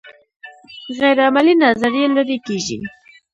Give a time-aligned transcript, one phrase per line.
[0.99, 2.77] غیر عملي نظریې لرې کیږي.